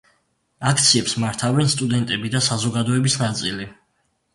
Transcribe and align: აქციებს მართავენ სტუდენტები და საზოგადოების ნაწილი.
აქციებს 0.69 1.13
მართავენ 1.25 1.71
სტუდენტები 1.75 2.35
და 2.39 2.45
საზოგადოების 2.49 3.23
ნაწილი. 3.27 3.75